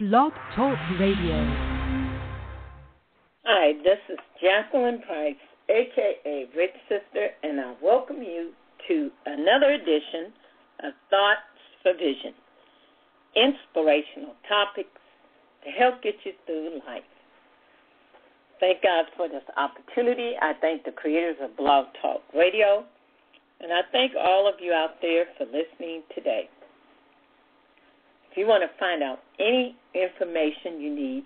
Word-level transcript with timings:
Blog 0.00 0.32
Talk 0.56 0.78
Radio. 0.98 1.36
Hi, 3.44 3.74
this 3.84 3.98
is 4.08 4.16
Jacqueline 4.40 5.02
Price, 5.02 5.36
aka 5.68 6.46
Rich 6.56 6.72
Sister, 6.88 7.28
and 7.42 7.60
I 7.60 7.74
welcome 7.82 8.22
you 8.22 8.52
to 8.88 9.10
another 9.26 9.72
edition 9.72 10.32
of 10.84 10.94
Thoughts 11.10 11.52
for 11.82 11.92
Vision. 11.92 12.32
Inspirational 13.36 14.36
topics 14.48 14.88
to 15.64 15.70
help 15.70 16.02
get 16.02 16.14
you 16.24 16.32
through 16.46 16.80
life. 16.88 17.04
Thank 18.58 18.82
God 18.82 19.04
for 19.18 19.28
this 19.28 19.44
opportunity. 19.58 20.32
I 20.40 20.54
thank 20.62 20.84
the 20.84 20.92
creators 20.92 21.36
of 21.42 21.54
Blog 21.58 21.88
Talk 22.00 22.22
Radio, 22.34 22.86
and 23.60 23.70
I 23.70 23.82
thank 23.92 24.12
all 24.18 24.48
of 24.48 24.54
you 24.62 24.72
out 24.72 24.96
there 25.02 25.26
for 25.36 25.44
listening 25.44 26.04
today. 26.14 26.48
If 28.30 28.36
you 28.36 28.46
want 28.46 28.62
to 28.62 28.78
find 28.78 29.02
out 29.02 29.18
any 29.38 29.76
information 29.94 30.80
you 30.80 30.94
need 30.94 31.24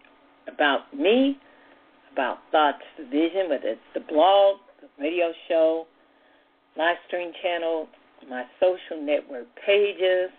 about 0.48 0.94
me, 0.96 1.38
about 2.12 2.38
Thoughts 2.50 2.84
Vision, 3.10 3.48
whether 3.50 3.68
it's 3.68 3.80
the 3.92 4.00
blog, 4.00 4.58
the 4.80 4.88
radio 5.02 5.32
show, 5.48 5.86
live 6.76 6.96
stream 7.06 7.32
channel, 7.42 7.88
my 8.28 8.44
social 8.60 9.04
network 9.04 9.46
pages, 9.66 10.30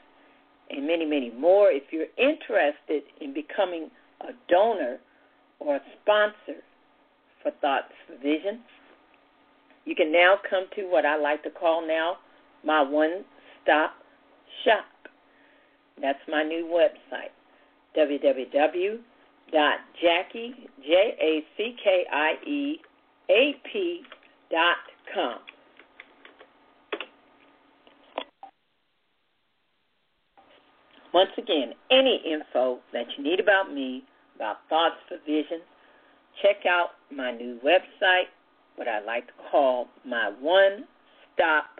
and 0.69 0.87
many, 0.87 1.05
many 1.05 1.31
more, 1.31 1.69
if 1.69 1.83
you're 1.91 2.07
interested 2.17 3.03
in 3.21 3.33
becoming 3.33 3.91
a 4.21 4.31
donor 4.49 4.97
or 5.59 5.75
a 5.75 5.81
sponsor 6.01 6.61
for 7.43 7.51
Thoughts 7.61 7.93
Vision. 8.23 8.61
You 9.85 9.95
can 9.95 10.11
now 10.11 10.37
come 10.49 10.65
to 10.75 10.83
what 10.89 11.05
I 11.05 11.15
like 11.15 11.43
to 11.43 11.51
call 11.51 11.87
now 11.87 12.17
my 12.65 12.81
one 12.81 13.23
stop 13.61 13.93
shop. 14.63 14.85
That's 16.01 16.19
my 16.27 16.43
new 16.43 16.65
website, 16.65 17.31
www.jackie. 17.97 19.05
Once 31.13 31.29
again, 31.37 31.73
any 31.91 32.21
info 32.29 32.79
that 32.91 33.05
you 33.17 33.23
need 33.23 33.39
about 33.39 33.73
me, 33.73 34.03
about 34.35 34.57
Thoughts 34.67 34.97
for 35.07 35.17
Vision, 35.25 35.61
check 36.41 36.65
out 36.69 36.89
my 37.09 37.31
new 37.31 37.57
website, 37.63 38.27
what 38.75 38.89
I 38.89 38.99
like 38.99 39.25
to 39.27 39.33
call 39.49 39.87
my 40.05 40.29
one 40.41 40.83
stop 41.33 41.79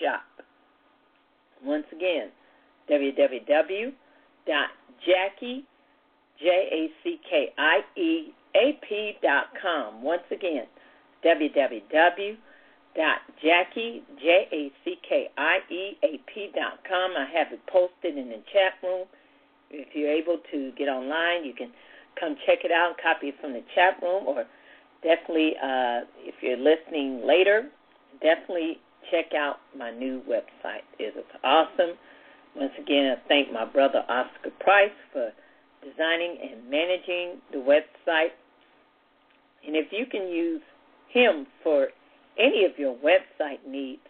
shop. 0.00 0.22
Once 1.64 1.86
again, 1.92 2.30
www.jackie, 2.90 3.94
J-A-C-K-I-E-A-P 6.38 7.18
dot 9.22 9.46
com. 9.60 10.02
Once 10.02 10.22
again, 10.30 10.66
www.jackie, 11.24 12.36
J-A-C-K-I-E-A-P 14.22 15.22
dot 16.54 16.84
com. 16.88 17.16
I 17.16 17.26
have 17.32 17.52
it 17.52 17.66
posted 17.66 18.18
in 18.18 18.28
the 18.28 18.42
chat 18.52 18.74
room. 18.82 19.06
If 19.70 19.94
you're 19.94 20.12
able 20.12 20.38
to 20.52 20.72
get 20.78 20.88
online, 20.88 21.44
you 21.44 21.54
can 21.54 21.72
come 22.20 22.36
check 22.46 22.64
it 22.64 22.70
out, 22.72 22.88
and 22.88 22.98
copy 23.02 23.28
it 23.28 23.34
from 23.40 23.52
the 23.52 23.62
chat 23.74 24.00
room, 24.02 24.26
or 24.26 24.46
definitely, 25.02 25.56
uh, 25.62 26.00
if 26.20 26.34
you're 26.40 26.56
listening 26.56 27.26
later, 27.26 27.70
definitely 28.22 28.78
check 29.10 29.34
out 29.34 29.56
my 29.76 29.90
new 29.90 30.22
website. 30.28 30.82
It 30.98 31.16
is 31.16 31.24
awesome. 31.44 31.96
Once 32.56 32.72
again, 32.80 33.16
I 33.16 33.20
thank 33.28 33.52
my 33.52 33.64
brother 33.64 34.04
Oscar 34.08 34.50
Price 34.60 34.90
for 35.12 35.32
designing 35.84 36.38
and 36.42 36.70
managing 36.70 37.42
the 37.52 37.58
website. 37.58 38.32
And 39.66 39.76
if 39.76 39.92
you 39.92 40.06
can 40.06 40.28
use 40.28 40.62
him 41.12 41.46
for 41.62 41.88
any 42.38 42.64
of 42.64 42.78
your 42.78 42.96
website 42.96 43.66
needs, 43.66 44.00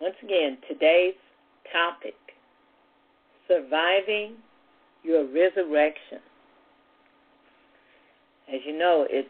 Once 0.00 0.16
again, 0.22 0.58
today's 0.68 1.14
topic 1.72 2.14
Surviving 3.46 4.34
Your 5.02 5.24
Resurrection. 5.24 6.18
As 8.52 8.60
you 8.66 8.76
know, 8.76 9.06
it's 9.08 9.28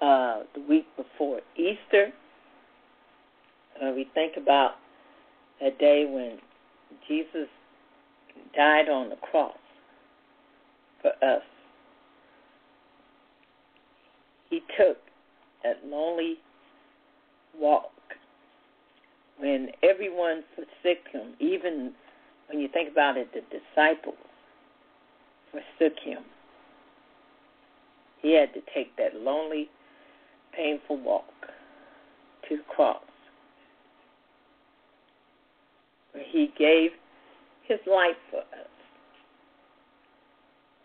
uh, 0.00 0.44
the 0.54 0.60
week 0.66 0.86
before 0.96 1.40
Easter. 1.56 2.08
Uh, 3.80 3.90
we 3.94 4.08
think 4.14 4.34
about 4.36 4.72
that 5.60 5.78
day 5.78 6.06
when 6.08 6.38
Jesus 7.06 7.48
died 8.56 8.88
on 8.88 9.10
the 9.10 9.16
cross 9.16 9.56
for 11.02 11.10
us. 11.22 11.42
He 14.48 14.60
took 14.78 14.96
that 15.62 15.86
lonely 15.86 16.36
walk 17.58 17.90
when 19.38 19.68
everyone 19.82 20.44
forsook 20.54 20.98
him, 21.10 21.34
even 21.40 21.92
when 22.48 22.60
you 22.60 22.68
think 22.68 22.90
about 22.90 23.16
it, 23.16 23.28
the 23.32 23.40
disciples 23.40 24.16
forsook 25.50 25.98
him. 26.02 26.22
He 28.22 28.34
had 28.34 28.54
to 28.54 28.60
take 28.74 28.96
that 28.96 29.16
lonely, 29.16 29.68
painful 30.56 30.98
walk 31.02 31.24
to 32.48 32.56
the 32.56 32.62
cross 32.74 33.02
where 36.12 36.24
he 36.30 36.52
gave 36.56 36.90
his 37.66 37.80
life 37.86 38.16
for 38.30 38.38
us. 38.38 38.68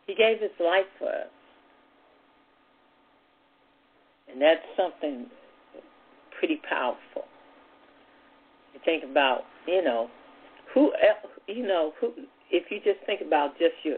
He 0.07 0.15
gave 0.15 0.39
his 0.39 0.51
life 0.59 0.88
for 0.97 1.09
us. 1.09 1.27
And 4.31 4.41
that's 4.41 4.65
something 4.75 5.27
pretty 6.38 6.59
powerful. 6.68 7.25
Think 8.85 9.03
about, 9.03 9.41
you 9.67 9.83
know, 9.83 10.09
who 10.73 10.91
else, 10.93 11.31
you 11.47 11.65
know, 11.65 11.93
who 11.99 12.13
if 12.51 12.71
you 12.71 12.77
just 12.77 13.05
think 13.05 13.21
about 13.25 13.57
just 13.59 13.75
your 13.83 13.97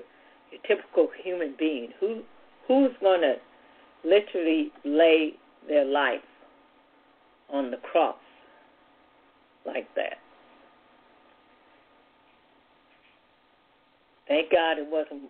your 0.52 0.62
typical 0.68 1.10
human 1.24 1.56
being, 1.58 1.90
who 2.00 2.22
who's 2.68 2.92
going 3.02 3.22
to 3.22 3.36
literally 4.04 4.72
lay 4.84 5.34
their 5.68 5.86
life 5.86 6.20
on 7.52 7.72
the 7.72 7.78
cross 7.78 8.16
like 9.66 9.88
that? 9.96 10.18
Thank 14.28 14.52
God 14.52 14.78
it 14.78 14.88
wasn't 14.90 15.30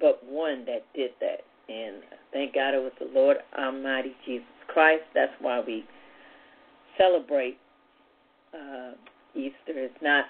but 0.00 0.20
one 0.24 0.64
that 0.66 0.84
did 0.94 1.10
that. 1.20 1.40
And 1.68 2.02
thank 2.32 2.54
God 2.54 2.74
it 2.74 2.82
was 2.82 2.92
the 3.00 3.08
Lord 3.12 3.38
Almighty 3.58 4.14
Jesus 4.24 4.46
Christ. 4.68 5.02
That's 5.14 5.32
why 5.40 5.60
we 5.66 5.84
celebrate 6.98 7.58
uh, 8.56 8.92
Easter. 9.34 9.78
is 9.78 9.90
not 10.02 10.26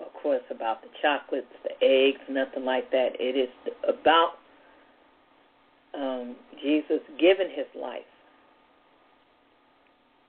of 0.00 0.12
course, 0.22 0.42
about 0.50 0.82
the 0.82 0.88
chocolates, 1.00 1.46
the 1.62 1.70
eggs, 1.84 2.20
nothing 2.28 2.64
like 2.64 2.90
that. 2.90 3.10
It 3.18 3.36
is 3.36 3.72
about 3.88 4.32
um, 5.94 6.36
Jesus 6.62 7.00
giving 7.18 7.48
his 7.54 7.66
life 7.80 8.00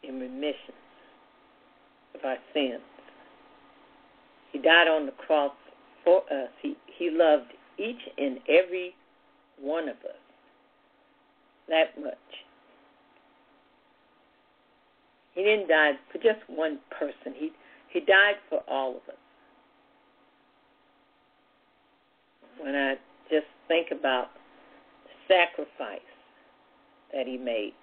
in 0.04 0.19
remission 0.19 0.75
of 2.13 2.22
our 2.24 2.38
sins. 2.54 2.81
He 4.51 4.60
died 4.60 4.88
on 4.88 5.06
the 5.06 5.12
cross 5.13 5.54
for 6.04 6.19
us. 6.31 6.50
He, 6.62 6.75
he 6.98 7.10
loved 7.12 7.51
each 7.77 8.01
and 8.18 8.38
every 8.48 8.95
one 9.60 9.89
of 9.89 9.98
us 9.98 10.22
that 11.68 12.00
much. 12.01 12.13
He 15.35 15.43
didn't 15.43 15.67
die 15.67 15.91
for 16.11 16.17
just 16.17 16.39
one 16.47 16.79
person. 16.97 17.33
He 17.35 17.51
he 17.91 17.99
died 17.99 18.35
for 18.49 18.59
all 18.67 18.91
of 18.91 19.03
us. 19.07 19.15
When 22.59 22.75
I 22.75 22.95
just 23.29 23.45
think 23.67 23.87
about 23.91 24.27
the 25.05 25.33
sacrifice 25.33 25.99
that 27.13 27.27
he 27.27 27.37
made, 27.37 27.73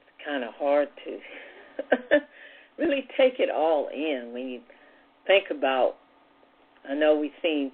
it's 0.00 0.26
kind 0.26 0.44
of 0.44 0.54
hard 0.54 0.88
to 1.04 1.18
really 2.78 3.06
take 3.16 3.40
it 3.40 3.50
all 3.50 3.88
in 3.92 4.30
when 4.32 4.48
you 4.48 4.60
think 5.26 5.46
about. 5.50 5.96
I 6.88 6.94
know 6.94 7.16
we've 7.16 7.30
seen 7.40 7.72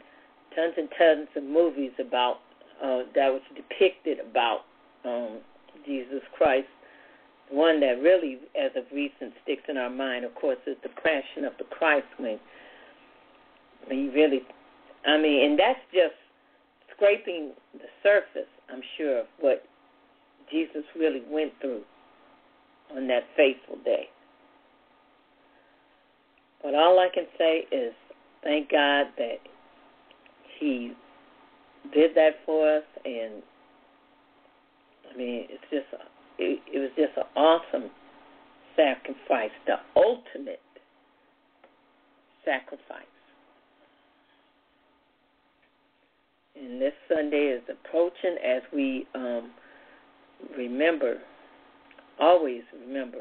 tons 0.55 0.75
and 0.77 0.89
tons 0.99 1.29
of 1.37 1.43
movies 1.43 1.93
about 1.99 2.37
uh, 2.83 3.03
that 3.15 3.29
was 3.29 3.43
depicted 3.57 4.19
about 4.21 4.61
um, 5.05 5.39
Jesus 5.85 6.23
Christ. 6.37 6.69
One 7.51 7.81
that 7.81 8.01
really, 8.03 8.39
as 8.61 8.71
of 8.77 8.85
recent, 8.93 9.33
sticks 9.43 9.63
in 9.69 9.77
our 9.77 9.91
mind, 9.91 10.25
of 10.25 10.35
course, 10.35 10.59
is 10.67 10.77
the 10.83 10.91
Passion 10.91 11.45
of 11.45 11.53
the 11.59 11.65
Christ. 11.65 12.07
When 12.19 12.39
you 13.91 14.13
really, 14.13 14.41
I 15.07 15.17
mean, 15.17 15.51
and 15.51 15.59
that's 15.59 15.81
just 15.93 16.15
scraping 16.95 17.53
the 17.73 17.89
surface, 18.03 18.51
I'm 18.71 18.83
sure, 18.99 19.21
of 19.21 19.27
what 19.41 19.65
Jesus 20.51 20.85
really 20.99 21.23
went 21.31 21.53
through 21.61 21.83
on 22.95 23.07
that 23.09 23.23
fateful 23.37 23.77
day. 23.85 24.09
But 26.63 26.75
all 26.75 26.99
I 26.99 27.09
can 27.15 27.27
say 27.39 27.67
is 27.71 27.95
thank 28.43 28.71
God 28.71 29.07
that 29.17 29.39
He 30.59 30.93
did 31.95 32.15
that 32.15 32.41
for 32.45 32.79
us, 32.79 32.85
and 33.05 33.43
I 35.11 35.17
mean, 35.17 35.47
it's 35.49 35.65
just 35.71 35.87
it, 36.39 36.61
it 36.73 36.79
was 36.79 36.91
just 36.97 37.17
an 37.17 37.25
awesome 37.37 37.91
sacrifice, 38.77 39.51
the 39.67 39.77
ultimate 39.97 40.61
sacrifice. 42.45 43.07
And 46.61 46.81
this 46.81 46.93
Sunday 47.09 47.57
is 47.57 47.63
approaching 47.69 48.37
as 48.45 48.63
we 48.73 49.07
um, 49.15 49.51
remember, 50.57 51.19
always 52.21 52.63
remember, 52.87 53.19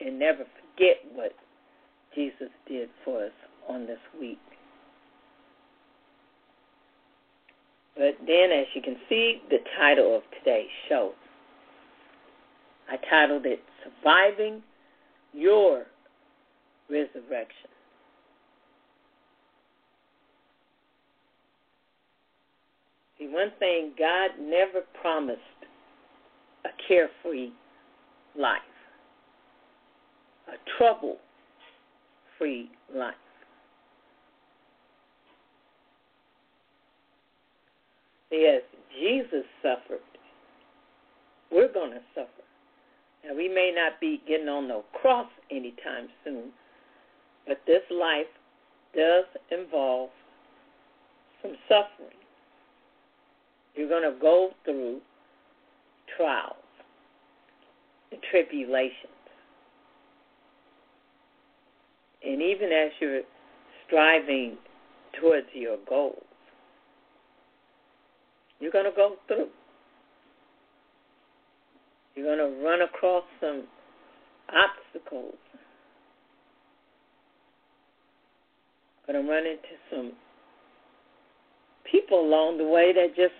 and 0.00 0.18
never 0.18 0.44
forget 0.44 0.96
what 1.14 1.32
Jesus 2.14 2.48
did 2.68 2.88
for 3.04 3.24
us 3.24 3.32
on 3.68 3.86
this 3.86 3.98
week. 4.20 4.38
But 7.96 8.14
then, 8.20 8.52
as 8.52 8.66
you 8.74 8.82
can 8.82 8.96
see, 9.08 9.42
the 9.50 9.58
title 9.76 10.14
of 10.14 10.22
today's 10.38 10.68
show, 10.88 11.12
I 12.88 12.96
titled 13.10 13.44
it 13.46 13.60
Surviving 13.84 14.62
Your 15.32 15.84
Resurrection. 16.90 17.68
See, 23.18 23.28
one 23.28 23.52
thing, 23.58 23.92
God 23.98 24.30
never 24.40 24.82
promised 25.00 25.40
a 26.64 26.68
carefree 26.86 27.50
life, 28.38 28.60
a 30.48 30.56
trouble 30.78 31.16
free 32.38 32.70
life. 32.94 33.14
Yes, 38.30 38.62
Jesus 38.98 39.44
suffered. 39.62 40.00
We're 41.50 41.72
going 41.72 41.90
to 41.92 42.00
suffer. 42.14 42.37
Now, 43.24 43.34
we 43.34 43.48
may 43.48 43.72
not 43.74 44.00
be 44.00 44.20
getting 44.26 44.48
on 44.48 44.68
the 44.68 44.82
cross 45.00 45.28
anytime 45.50 46.08
soon, 46.24 46.50
but 47.46 47.60
this 47.66 47.82
life 47.90 48.26
does 48.94 49.24
involve 49.50 50.10
some 51.42 51.56
suffering. 51.68 52.16
You're 53.74 53.88
going 53.88 54.10
to 54.10 54.18
go 54.20 54.50
through 54.64 55.00
trials 56.16 56.54
and 58.10 58.20
tribulations. 58.30 59.12
And 62.24 62.42
even 62.42 62.72
as 62.72 62.90
you're 63.00 63.22
striving 63.86 64.56
towards 65.20 65.46
your 65.54 65.76
goals, 65.88 66.22
you're 68.60 68.72
going 68.72 68.86
to 68.86 68.96
go 68.96 69.16
through. 69.26 69.48
You're 72.18 72.36
going 72.36 72.50
to 72.50 72.64
run 72.64 72.82
across 72.82 73.22
some 73.40 73.62
obstacles. 74.50 75.36
Going 79.06 79.24
to 79.24 79.30
run 79.30 79.46
into 79.46 79.78
some 79.88 80.12
people 81.88 82.18
along 82.18 82.58
the 82.58 82.64
way 82.64 82.92
that 82.92 83.14
just 83.14 83.38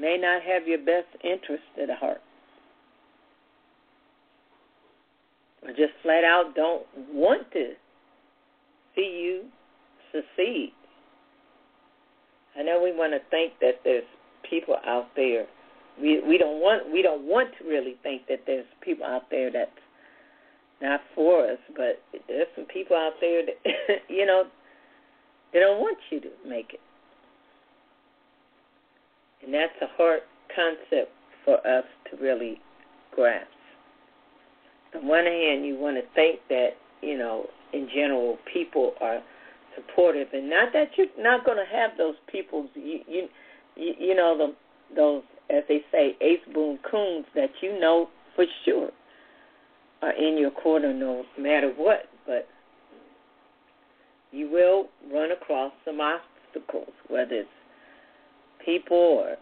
may 0.00 0.16
not 0.16 0.42
have 0.42 0.68
your 0.68 0.78
best 0.78 1.08
interest 1.24 1.64
at 1.82 1.90
heart. 1.98 2.20
Or 5.64 5.70
just 5.70 5.92
flat 6.04 6.22
out 6.22 6.52
don't 6.54 6.86
want 7.12 7.50
to 7.52 7.72
see 8.94 9.22
you 9.24 9.42
succeed. 10.12 10.72
I 12.56 12.62
know 12.62 12.80
we 12.80 12.96
want 12.96 13.12
to 13.12 13.18
think 13.28 13.54
that 13.60 13.80
there's 13.82 14.04
people 14.48 14.76
out 14.86 15.08
there. 15.16 15.46
We 16.00 16.20
we 16.26 16.38
don't 16.38 16.60
want 16.60 16.90
we 16.92 17.02
don't 17.02 17.24
want 17.24 17.50
to 17.58 17.68
really 17.68 17.96
think 18.02 18.22
that 18.28 18.40
there's 18.46 18.66
people 18.82 19.04
out 19.04 19.30
there 19.30 19.50
that's 19.50 19.70
not 20.80 21.00
for 21.14 21.44
us, 21.50 21.58
but 21.76 22.00
there's 22.28 22.46
some 22.54 22.66
people 22.66 22.96
out 22.96 23.14
there 23.20 23.42
that 23.44 23.98
you 24.08 24.26
know 24.26 24.44
they 25.52 25.60
don't 25.60 25.80
want 25.80 25.98
you 26.10 26.20
to 26.20 26.28
make 26.46 26.74
it, 26.74 26.80
and 29.44 29.52
that's 29.52 29.72
a 29.82 29.86
hard 29.96 30.20
concept 30.54 31.10
for 31.44 31.54
us 31.66 31.84
to 32.10 32.22
really 32.22 32.60
grasp. 33.14 33.48
On 34.94 35.06
one 35.06 35.24
hand, 35.24 35.66
you 35.66 35.76
want 35.76 35.96
to 35.96 36.02
think 36.14 36.40
that 36.48 36.70
you 37.02 37.18
know 37.18 37.46
in 37.72 37.88
general 37.92 38.38
people 38.52 38.92
are 39.00 39.20
supportive, 39.74 40.28
and 40.32 40.48
not 40.48 40.72
that 40.72 40.90
you're 40.96 41.06
not 41.18 41.44
going 41.44 41.58
to 41.58 41.76
have 41.76 41.90
those 41.96 42.14
people. 42.30 42.68
You 42.74 43.00
you 43.06 43.28
you, 43.76 44.14
know 44.14 44.36
the 44.36 44.54
those 44.94 45.22
as 45.50 45.64
they 45.68 45.80
say 45.90 46.16
ace 46.20 46.40
boon 46.52 46.78
coons 46.90 47.24
that 47.34 47.50
you 47.62 47.78
know 47.78 48.08
for 48.34 48.44
sure 48.64 48.90
are 50.02 50.12
in 50.12 50.38
your 50.38 50.50
corner 50.50 50.92
no 50.92 51.24
matter 51.38 51.72
what, 51.76 52.08
but 52.26 52.46
you 54.30 54.48
will 54.50 54.88
run 55.12 55.32
across 55.32 55.72
some 55.84 56.00
obstacles, 56.00 56.92
whether 57.08 57.34
it's 57.34 57.48
people 58.64 58.96
or 58.96 59.36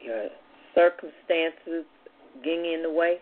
your 0.00 0.28
circumstances 0.74 1.84
getting 2.44 2.72
in 2.72 2.82
the 2.82 2.92
way. 2.92 3.16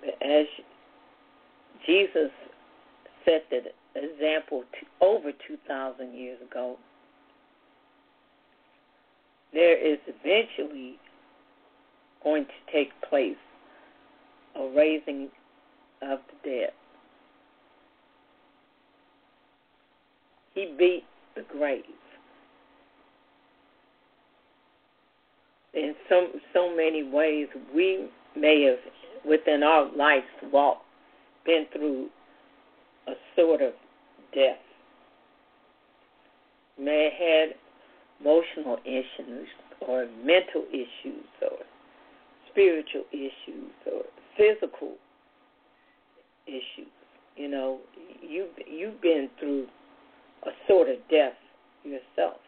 But 0.00 0.14
as 0.24 0.46
Jesus 1.84 2.30
set 3.24 3.44
the 3.50 3.62
example 4.00 4.64
over 5.00 5.32
2,000 5.46 6.14
years 6.14 6.38
ago, 6.40 6.76
there 9.56 9.78
is 9.78 9.98
eventually 10.06 10.98
going 12.22 12.44
to 12.44 12.72
take 12.72 12.90
place 13.08 13.38
a 14.54 14.68
raising 14.76 15.30
of 16.02 16.18
the 16.28 16.50
dead. 16.50 16.70
He 20.54 20.74
beat 20.78 21.04
the 21.34 21.42
grave. 21.50 21.84
In 25.72 25.94
so 26.08 26.26
so 26.52 26.76
many 26.76 27.02
ways, 27.02 27.48
we 27.74 28.08
may 28.36 28.62
have 28.64 28.78
within 29.26 29.62
our 29.62 29.90
life's 29.96 30.26
walk 30.52 30.82
been 31.46 31.64
through 31.72 32.08
a 33.08 33.12
sort 33.34 33.62
of 33.62 33.72
death. 34.34 34.58
May 36.78 37.04
have 37.04 37.48
had 37.48 37.65
emotional 38.20 38.78
issues 38.84 39.48
or 39.80 40.06
mental 40.24 40.64
issues 40.70 41.26
or 41.42 41.58
spiritual 42.50 43.04
issues 43.12 43.72
or 43.86 44.02
physical 44.36 44.94
issues. 46.46 46.90
You 47.36 47.48
know, 47.48 47.78
you 48.22 48.46
you've 48.66 49.00
been 49.00 49.28
through 49.38 49.66
a 50.44 50.50
sort 50.66 50.88
of 50.88 50.96
death 51.10 51.34
yourself. 51.84 52.40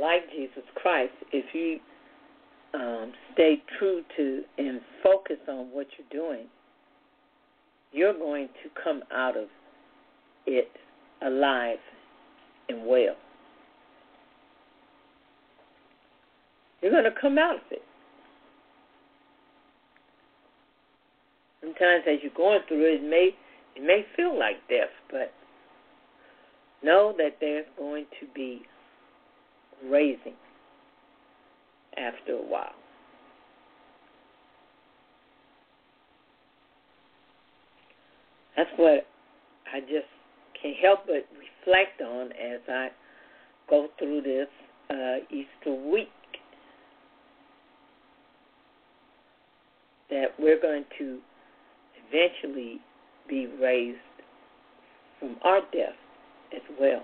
Like 0.00 0.30
Jesus 0.30 0.64
Christ, 0.74 1.12
if 1.32 1.44
you 1.54 1.78
um, 2.78 3.12
stay 3.32 3.62
true 3.78 4.02
to 4.16 4.42
and 4.58 4.80
focus 5.02 5.36
on 5.48 5.66
what 5.72 5.86
you're 5.98 6.22
doing, 6.22 6.46
you're 7.92 8.16
going 8.16 8.48
to 8.62 8.82
come 8.82 9.02
out 9.12 9.36
of 9.36 9.48
it 10.46 10.70
alive 11.24 11.78
and 12.68 12.86
well. 12.86 13.16
You're 16.82 16.92
going 16.92 17.04
to 17.04 17.20
come 17.20 17.38
out 17.38 17.56
of 17.56 17.62
it. 17.70 17.82
Sometimes 21.62 22.04
as 22.06 22.18
you're 22.22 22.32
going 22.36 22.60
through 22.68 22.84
it, 22.86 23.00
it 23.00 23.08
may 23.08 23.30
it 23.74 23.82
may 23.82 24.04
feel 24.14 24.38
like 24.38 24.56
death, 24.68 24.92
but 25.10 25.32
know 26.82 27.14
that 27.16 27.38
there's 27.40 27.64
going 27.78 28.04
to 28.20 28.26
be 28.34 28.62
raising 29.84 30.34
after 31.96 32.34
a 32.34 32.42
while. 32.42 32.74
That's 38.56 38.70
what 38.76 39.06
I 39.72 39.80
just 39.80 40.06
can't 40.64 40.76
help 40.82 41.00
but 41.06 41.26
reflect 41.38 42.00
on 42.00 42.32
as 42.32 42.60
I 42.68 42.88
go 43.68 43.88
through 43.98 44.22
this 44.22 44.48
uh, 44.90 45.16
Easter 45.30 45.74
week. 45.74 46.08
That 50.10 50.28
we're 50.38 50.60
going 50.60 50.84
to 50.98 51.18
eventually 52.08 52.80
be 53.28 53.46
raised 53.60 53.98
from 55.18 55.36
our 55.42 55.60
death 55.72 55.96
as 56.54 56.62
well. 56.78 57.02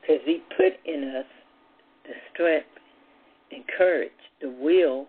Because 0.00 0.22
He 0.24 0.42
put 0.56 0.72
in 0.84 1.14
us 1.16 1.26
the 2.04 2.12
strength 2.32 2.66
and 3.52 3.64
courage, 3.78 4.10
the 4.40 4.48
will, 4.48 5.06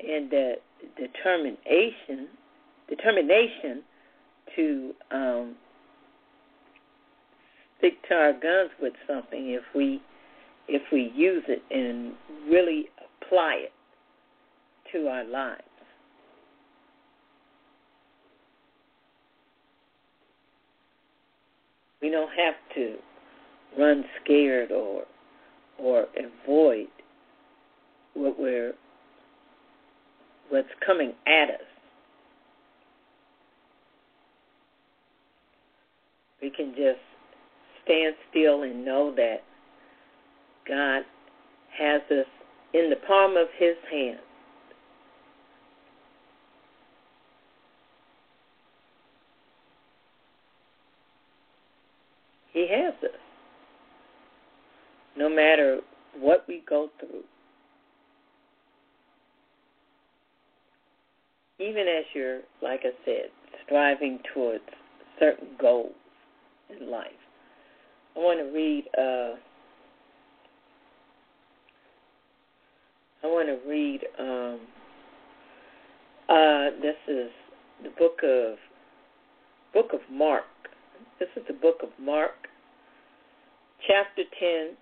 and 0.00 0.30
the 0.30 0.54
determination, 0.96 2.28
determination 2.88 3.82
to 4.56 4.92
um, 5.10 5.56
stick 7.78 7.94
to 8.08 8.14
our 8.14 8.32
guns 8.32 8.70
with 8.80 8.92
something 9.06 9.50
if 9.50 9.62
we 9.74 10.00
if 10.68 10.82
we 10.92 11.10
use 11.14 11.42
it 11.48 11.62
and 11.70 12.14
really 12.48 12.86
apply 13.22 13.64
it 13.64 13.72
to 14.92 15.08
our 15.08 15.24
lives. 15.24 15.62
We 22.00 22.10
don't 22.10 22.30
have 22.30 22.54
to 22.76 22.96
run 23.78 24.04
scared 24.22 24.70
or 24.70 25.02
or 25.78 26.06
avoid 26.16 26.86
what 28.14 28.38
we're 28.38 28.74
what's 30.50 30.68
coming 30.84 31.12
at 31.26 31.50
us. 31.50 31.69
We 36.42 36.50
can 36.50 36.70
just 36.70 37.00
stand 37.84 38.14
still 38.30 38.62
and 38.62 38.84
know 38.84 39.14
that 39.16 39.42
God 40.66 41.02
has 41.76 42.02
us 42.10 42.26
in 42.72 42.90
the 42.90 42.96
palm 43.06 43.36
of 43.36 43.48
his 43.58 43.76
hand. 43.90 44.20
He 52.52 52.66
has 52.68 52.94
us. 53.02 53.18
No 55.16 55.28
matter 55.28 55.80
what 56.18 56.44
we 56.48 56.62
go 56.68 56.88
through. 56.98 57.22
Even 61.58 61.82
as 61.82 62.04
you're, 62.14 62.40
like 62.62 62.80
I 62.84 62.92
said, 63.04 63.26
striving 63.66 64.18
towards 64.32 64.64
certain 65.18 65.48
goals 65.60 65.92
in 66.78 66.90
life. 66.90 67.06
I 68.16 68.18
want 68.18 68.40
to 68.40 68.52
read 68.52 68.84
uh, 68.96 69.36
I 73.22 73.26
want 73.26 73.48
to 73.48 73.68
read 73.68 74.00
um, 74.18 74.60
uh, 76.28 76.70
this 76.80 76.96
is 77.08 77.30
the 77.82 77.90
book 77.98 78.20
of 78.22 78.56
book 79.74 79.92
of 79.92 80.00
Mark. 80.10 80.44
This 81.18 81.28
is 81.36 81.42
the 81.46 81.54
book 81.54 81.78
of 81.82 81.90
Mark, 82.00 82.48
chapter 83.86 84.22
10, 84.38 84.76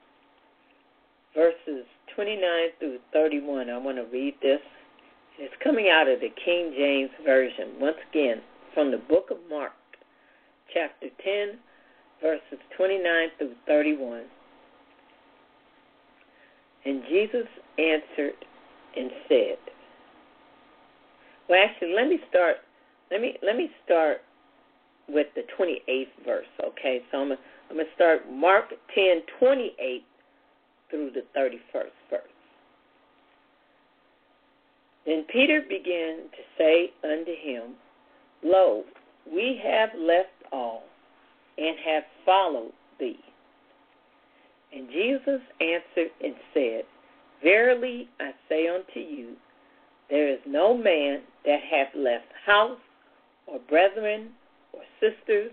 verses 1.35 1.85
29 2.15 2.41
through 2.79 2.99
31. 3.13 3.71
I 3.71 3.79
want 3.79 3.97
to 3.97 4.05
read 4.05 4.35
this. 4.41 4.61
It's 5.39 5.55
coming 5.63 5.89
out 5.89 6.09
of 6.09 6.21
the 6.21 6.31
King 6.45 6.75
James 6.77 7.11
Version. 7.25 7.81
Once 7.81 7.97
again, 8.11 8.43
from 8.75 8.91
the 8.91 8.99
book 8.99 9.31
of 9.31 9.39
Mark, 9.51 9.73
chapter 10.73 11.09
10, 11.25 11.59
verses 12.23 12.59
29 12.77 13.29
through 13.39 13.55
31. 13.67 14.25
And 16.85 17.03
Jesus 17.09 17.47
answered 17.79 18.45
and 18.97 19.11
said, 19.29 19.59
Well, 21.49 21.61
actually, 21.63 21.95
let 21.95 22.09
me 22.09 22.19
start. 22.29 22.57
Let 23.11 23.21
me 23.21 23.37
let 23.43 23.57
me 23.57 23.71
start 23.85 24.19
with 25.09 25.27
the 25.35 25.43
28th 25.59 26.25
verse. 26.25 26.47
Okay, 26.65 27.01
so 27.11 27.19
I'm 27.19 27.29
gonna, 27.29 27.41
I'm 27.71 27.77
gonna 27.77 27.89
start 27.95 28.31
Mark 28.31 28.71
10, 28.95 29.23
28 29.39 30.05
through 30.91 31.11
the 31.11 31.23
31st 31.39 32.11
verse. 32.11 32.21
Then 35.07 35.25
Peter 35.33 35.63
began 35.67 36.29
to 36.31 36.43
say 36.59 36.91
unto 37.03 37.33
him, 37.33 37.75
Lo, 38.43 38.85
we 39.31 39.61
have 39.65 39.89
left 39.99 40.29
all 40.53 40.83
and 41.59 41.77
have 41.85 42.05
followed 42.25 42.73
thee. 42.99 43.19
And 44.73 44.89
Jesus 44.91 45.41
answered 45.61 46.11
and 46.23 46.35
said, 46.55 46.83
Verily 47.43 48.09
I 48.21 48.31
say 48.49 48.69
unto 48.69 49.01
you, 49.01 49.35
there 50.11 50.29
is 50.29 50.41
no 50.47 50.77
man 50.77 51.23
that 51.45 51.61
hath 51.71 51.89
left 51.95 52.27
house, 52.47 52.79
or 53.47 53.59
brethren, 53.69 54.31
or 54.73 54.81
sisters, 55.01 55.53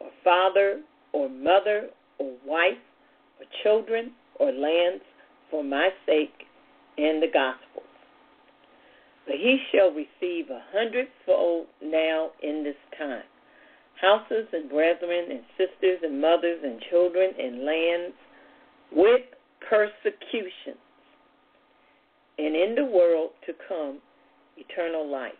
or 0.00 0.08
father, 0.24 0.80
or 1.12 1.28
mother, 1.28 1.88
or 2.18 2.32
wife, 2.44 2.78
or 3.40 3.46
children, 3.62 4.12
or 4.38 4.52
lands 4.52 5.02
for 5.50 5.62
my 5.62 5.90
sake 6.06 6.44
and 6.98 7.22
the 7.22 7.28
gospel. 7.32 7.82
But 9.26 9.36
he 9.36 9.58
shall 9.72 9.90
receive 9.90 10.50
a 10.50 10.62
hundredfold 10.72 11.66
now 11.82 12.30
in 12.42 12.62
this 12.64 12.76
time 12.98 13.22
houses 14.00 14.46
and 14.52 14.68
brethren 14.68 15.26
and 15.30 15.40
sisters 15.56 16.00
and 16.02 16.20
mothers 16.20 16.60
and 16.62 16.80
children 16.90 17.30
and 17.38 17.64
lands 17.64 18.16
with 18.92 19.22
persecutions, 19.68 20.80
and 22.38 22.54
in 22.54 22.74
the 22.76 22.84
world 22.84 23.30
to 23.46 23.52
come 23.68 23.98
eternal 24.56 25.10
life. 25.10 25.32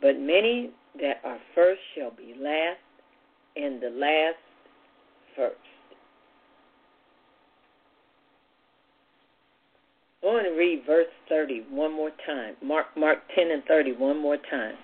But 0.00 0.18
many 0.18 0.70
that 1.00 1.20
are 1.24 1.38
first 1.54 1.80
shall 1.96 2.10
be 2.10 2.34
last, 2.38 2.78
and 3.56 3.80
the 3.80 3.90
last 3.90 4.36
first. 5.36 5.56
I 10.22 10.26
want 10.26 10.46
to 10.46 10.52
read 10.52 10.84
verse 10.86 11.06
30 11.28 11.66
one 11.70 11.92
more 11.92 12.10
time. 12.26 12.54
Mark, 12.62 12.86
Mark 12.96 13.18
10 13.34 13.50
and 13.50 13.64
30 13.64 13.92
one 13.92 14.18
more 14.20 14.36
time. 14.36 14.74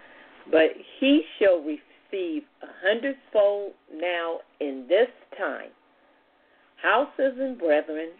But 0.50 0.70
he 0.98 1.22
shall 1.38 1.62
receive 2.10 2.42
a 2.62 2.66
hundredfold 2.82 3.72
now 3.94 4.38
in 4.60 4.86
this 4.88 5.08
time 5.36 5.70
houses 6.82 7.36
and 7.40 7.58
brethren, 7.58 8.10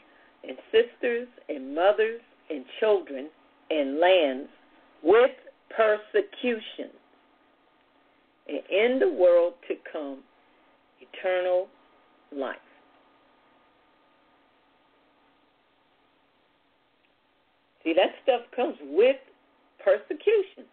and 0.47 0.57
sisters 0.73 1.29
and 1.49 1.75
mothers 1.75 2.21
and 2.51 2.65
children 2.81 3.29
and 3.71 4.01
lands 4.01 4.49
with 5.03 5.31
persecution, 5.77 6.91
and 8.49 8.61
in 8.71 8.99
the 8.99 9.13
world 9.13 9.55
to 9.69 9.75
come 9.93 10.19
eternal 11.01 11.69
life. 12.35 12.57
See, 17.85 17.95
that 17.95 18.11
stuff 18.23 18.41
comes 18.57 18.77
with 18.91 19.17
persecution. 19.85 20.65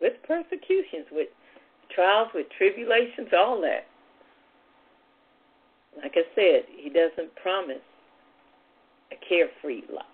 With 0.00 0.14
persecutions, 0.26 1.06
with 1.12 1.28
trials, 1.94 2.28
with 2.34 2.46
tribulations, 2.56 3.28
all 3.36 3.60
that. 3.62 3.86
like 6.02 6.12
I 6.16 6.22
said, 6.34 6.62
He 6.76 6.88
doesn't 6.90 7.34
promise 7.36 7.82
a 9.12 9.16
carefree 9.28 9.82
life, 9.92 10.06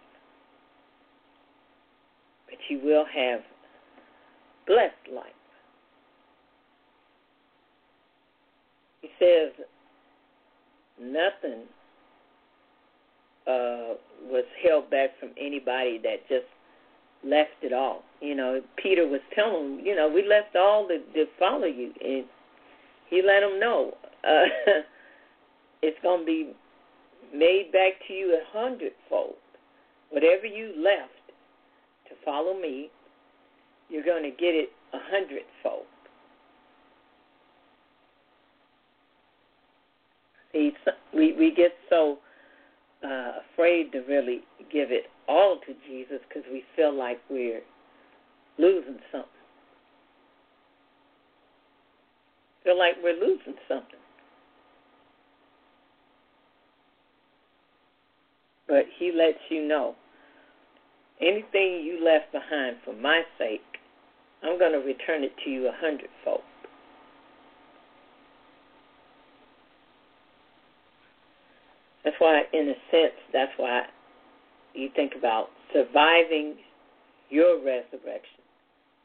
but 2.49 2.59
you 2.69 2.81
will 2.83 3.05
have 3.05 3.41
blessed 4.67 5.15
life. 5.15 5.33
He 9.03 9.11
says 9.21 9.53
nothing 11.01 11.63
uh, 13.47 13.95
was 14.29 14.45
held 14.67 14.91
back 14.91 15.11
from 15.21 15.31
anybody 15.41 16.01
that 16.03 16.27
just 16.29 16.47
left 17.27 17.63
it 17.63 17.73
all. 17.73 18.03
You 18.21 18.35
know, 18.35 18.61
Peter 18.77 19.07
was 19.07 19.21
telling 19.35 19.79
him, 19.79 19.87
you 19.87 19.95
know, 19.95 20.09
we 20.09 20.27
left 20.27 20.57
all 20.57 20.89
to, 20.89 20.99
to 20.99 21.27
follow 21.39 21.67
you, 21.67 21.93
and 22.03 22.25
he 23.11 23.23
let 23.23 23.43
him 23.43 23.61
know 23.61 23.93
uh, 24.25 24.45
it's 25.83 25.99
going 26.03 26.21
to 26.21 26.27
be 26.27 26.53
made 27.35 27.71
back 27.73 27.93
to 28.09 28.15
you 28.15 28.35
a 28.35 28.59
hundredfold. 28.59 29.35
Whatever 30.11 30.47
you 30.47 30.73
left 30.77 31.13
to 32.09 32.15
follow 32.25 32.59
me, 32.59 32.89
you're 33.89 34.05
going 34.05 34.23
to 34.23 34.31
get 34.31 34.55
it 34.55 34.71
a 34.93 34.99
hundredfold. 35.11 35.85
See, 40.53 40.73
we 41.13 41.35
we 41.35 41.53
get 41.55 41.73
so 41.91 42.19
uh, 43.05 43.33
afraid 43.53 43.93
to 43.93 43.99
really 44.09 44.41
give 44.73 44.91
it 44.91 45.05
all 45.29 45.59
to 45.67 45.75
Jesus 45.89 46.21
because 46.29 46.45
we 46.51 46.63
feel 46.75 46.97
like 46.97 47.19
we're 47.31 47.63
losing 48.59 48.99
something. 49.13 49.29
Feel 52.65 52.79
like 52.79 52.95
we're 53.03 53.15
losing 53.15 53.55
something. 53.69 54.01
But 58.69 58.85
he 58.99 59.13
lets 59.13 59.39
you 59.49 59.67
know 59.67 59.95
anything 61.21 61.83
you 61.85 62.05
left 62.05 62.33
behind 62.33 62.77
for 62.85 62.95
my 62.95 63.23
sake, 63.39 63.61
I'm 64.43 64.59
going 64.59 64.73
to 64.73 64.79
return 64.79 65.25
it 65.25 65.33
to 65.45 65.51
you 65.51 65.69
a 65.69 65.73
hundredfold. 65.81 66.43
That's 72.05 72.17
why, 72.19 72.43
in 72.53 72.69
a 72.69 72.75
sense, 72.91 73.15
that's 73.33 73.53
why 73.57 73.83
you 74.77 74.89
think 74.95 75.13
about 75.17 75.49
surviving 75.73 76.57
your 77.31 77.59
resurrection. 77.59 78.43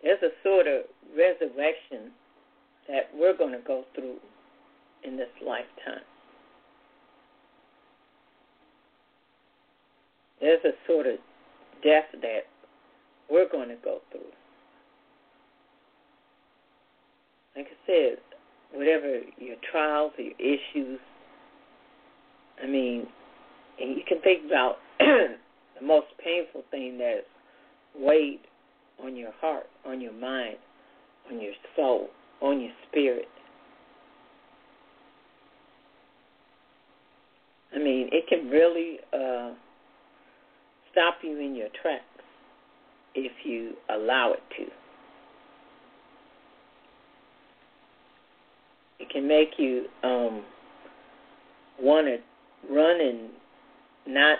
There's 0.03 0.21
a 0.23 0.29
sort 0.43 0.67
of 0.67 0.83
resurrection 1.15 2.11
that 2.87 3.09
we're 3.15 3.37
going 3.37 3.53
to 3.53 3.65
go 3.65 3.83
through 3.95 4.17
in 5.03 5.17
this 5.17 5.29
lifetime. 5.45 6.03
There's 10.39 10.63
a 10.65 10.71
sort 10.87 11.05
of 11.05 11.15
death 11.83 12.05
that 12.21 12.41
we're 13.29 13.49
going 13.49 13.69
to 13.69 13.77
go 13.83 13.99
through. 14.11 14.21
Like 17.55 17.67
I 17.67 17.85
said, 17.85 18.17
whatever 18.73 19.19
your 19.37 19.57
trials 19.71 20.13
or 20.17 20.23
your 20.23 20.33
issues, 20.39 20.99
I 22.61 22.67
mean, 22.67 23.07
and 23.79 23.95
you 23.95 24.03
can 24.07 24.21
think 24.21 24.45
about 24.45 24.77
the 25.81 25.87
most 25.87 26.07
painful 26.23 26.63
thing 26.71 26.97
that's 26.97 27.25
weighed 27.95 28.39
on 29.03 29.15
your 29.15 29.31
heart, 29.41 29.65
on 29.85 29.99
your 29.99 30.13
mind, 30.13 30.57
on 31.29 31.41
your 31.41 31.53
soul, 31.75 32.07
on 32.41 32.61
your 32.61 32.71
spirit. 32.89 33.27
I 37.73 37.79
mean, 37.79 38.09
it 38.11 38.27
can 38.27 38.49
really 38.49 38.97
uh, 39.13 39.53
stop 40.91 41.15
you 41.23 41.39
in 41.39 41.55
your 41.55 41.69
tracks 41.81 42.03
if 43.15 43.31
you 43.43 43.73
allow 43.89 44.33
it 44.33 44.43
to. 44.57 44.65
It 48.99 49.09
can 49.09 49.27
make 49.27 49.53
you 49.57 49.85
um, 50.03 50.43
want 51.81 52.07
to 52.07 52.17
run 52.71 53.01
and 53.01 53.29
not 54.07 54.37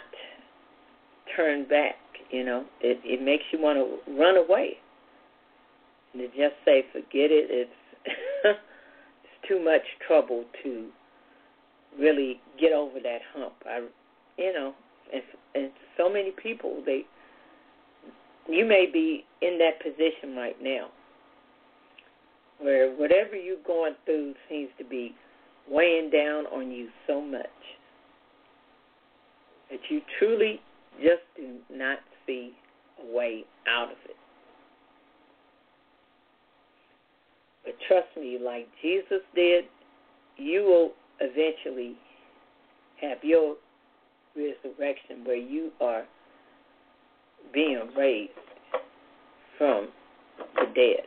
turn 1.35 1.67
back. 1.67 1.95
You 2.29 2.45
know, 2.45 2.65
it 2.81 2.99
it 3.03 3.21
makes 3.21 3.43
you 3.51 3.59
want 3.59 3.77
to 3.77 4.13
run 4.13 4.37
away. 4.37 4.77
To 6.13 6.27
just 6.27 6.55
say 6.65 6.83
forget 6.91 7.31
it, 7.31 7.47
it's 7.49 7.71
it's 8.45 9.47
too 9.47 9.63
much 9.63 9.81
trouble 10.05 10.45
to 10.63 10.89
really 11.99 12.39
get 12.59 12.73
over 12.73 12.99
that 12.99 13.19
hump. 13.33 13.53
I, 13.65 13.87
you 14.37 14.53
know, 14.53 14.73
and 15.13 15.21
and 15.55 15.71
so 15.97 16.09
many 16.09 16.31
people 16.31 16.81
they 16.85 17.03
you 18.49 18.65
may 18.65 18.87
be 18.91 19.25
in 19.41 19.59
that 19.59 19.81
position 19.81 20.35
right 20.35 20.55
now 20.61 20.87
where 22.59 22.91
whatever 22.95 23.35
you're 23.35 23.63
going 23.65 23.93
through 24.05 24.33
seems 24.49 24.69
to 24.77 24.83
be 24.83 25.13
weighing 25.69 26.09
down 26.09 26.45
on 26.47 26.71
you 26.71 26.89
so 27.07 27.21
much 27.21 27.45
that 29.69 29.79
you 29.89 30.01
truly 30.19 30.59
just 31.01 31.23
do 31.35 31.57
not 31.71 31.99
see 32.25 32.53
a 33.01 33.15
way 33.15 33.43
out 33.67 33.91
of 33.91 33.97
it. 34.05 34.15
But 37.65 37.75
trust 37.87 38.07
me, 38.17 38.39
like 38.43 38.67
Jesus 38.81 39.21
did, 39.35 39.65
you 40.37 40.63
will 40.63 40.91
eventually 41.19 41.95
have 43.01 43.17
your 43.23 43.55
resurrection 44.35 45.23
where 45.23 45.35
you 45.35 45.71
are 45.79 46.03
being 47.53 47.89
raised 47.97 48.31
from 49.57 49.89
the 50.55 50.65
dead. 50.73 51.05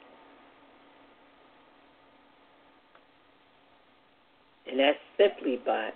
And 4.67 4.79
that's 4.79 4.99
simply 5.19 5.61
by 5.65 5.91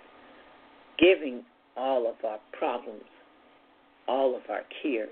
giving 0.97 1.43
all 1.75 2.07
of 2.09 2.15
our 2.25 2.39
problems, 2.57 3.03
all 4.09 4.35
of 4.35 4.41
our 4.49 4.63
cares 4.81 5.09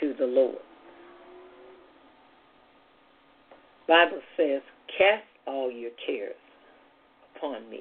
to 0.00 0.14
the 0.16 0.24
Lord. 0.24 0.56
Bible 3.88 4.20
says, 4.36 4.62
cast 4.96 5.24
all 5.46 5.70
your 5.70 5.90
cares 6.06 6.34
upon 7.36 7.68
me. 7.68 7.80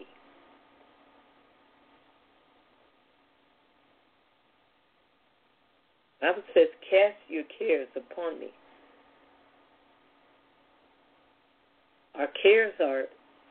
Bible 6.21 6.41
says, 6.55 6.67
cast 6.89 7.17
your 7.27 7.43
cares 7.59 7.87
upon 7.95 8.39
me. 8.39 8.47
Our 12.15 12.27
cares 12.41 12.73
are 12.83 13.03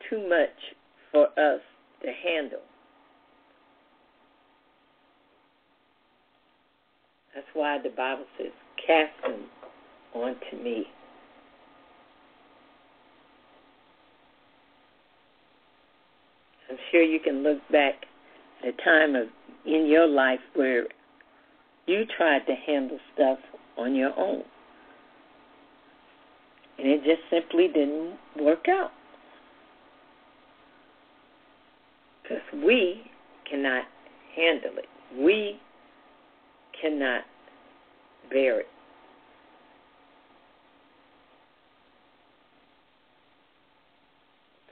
too 0.09 0.27
much 0.27 0.49
for 1.11 1.27
us 1.27 1.61
to 2.01 2.11
handle. 2.23 2.59
That's 7.35 7.47
why 7.53 7.77
the 7.83 7.89
Bible 7.89 8.23
says, 8.37 8.51
cast 8.87 9.11
them 9.21 9.41
onto 10.13 10.63
me. 10.63 10.85
I'm 16.69 16.77
sure 16.91 17.03
you 17.03 17.19
can 17.19 17.43
look 17.43 17.59
back 17.71 18.05
at 18.63 18.69
a 18.69 18.83
time 18.83 19.15
of 19.15 19.27
in 19.65 19.85
your 19.85 20.07
life 20.07 20.39
where 20.53 20.85
you 21.87 22.05
tried 22.17 22.45
to 22.47 22.55
handle 22.55 22.99
stuff 23.13 23.39
on 23.77 23.95
your 23.95 24.17
own. 24.17 24.43
And 26.77 26.87
it 26.87 27.03
just 27.03 27.21
simply 27.29 27.67
didn't 27.67 28.17
work 28.39 28.67
out. 28.69 28.91
Because 32.23 32.41
we 32.53 33.03
cannot 33.49 33.83
handle 34.35 34.77
it. 34.77 34.85
We 35.21 35.59
cannot 36.81 37.23
bear 38.29 38.61
it. 38.61 38.67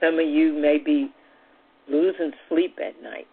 Some 0.00 0.18
of 0.18 0.26
you 0.26 0.52
may 0.52 0.78
be 0.84 1.10
losing 1.88 2.32
sleep 2.48 2.76
at 2.84 3.02
night, 3.02 3.26